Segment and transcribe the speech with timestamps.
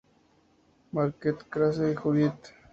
[0.93, 2.53] Marquet-Krause, Judith.